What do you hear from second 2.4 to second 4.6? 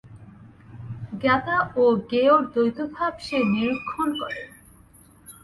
দ্বৈতভাব সে নিরীক্ষণ করে।